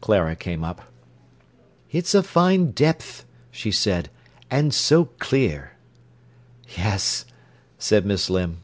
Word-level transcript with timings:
Clara 0.00 0.34
came 0.34 0.64
up. 0.64 0.82
"It's 1.92 2.12
a 2.12 2.24
fine 2.24 2.72
depth," 2.72 3.24
she 3.52 3.70
said, 3.70 4.08
"and 4.50 4.74
so 4.74 5.04
clear." 5.20 5.74
"Yes," 6.76 7.24
said 7.78 8.04
Miss 8.04 8.28
Limb. 8.28 8.62